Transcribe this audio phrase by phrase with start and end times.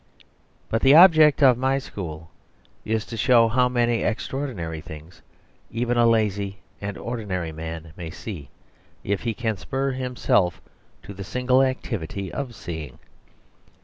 [0.67, 2.31] But the object of my school
[2.83, 5.21] is to show how many extraordinary things
[5.69, 8.49] even a lazy and ordinary man may see
[9.03, 10.59] if he can spur himself
[11.03, 12.97] to the single activity of seeing.